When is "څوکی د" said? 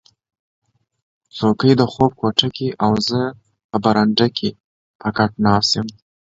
1.37-1.81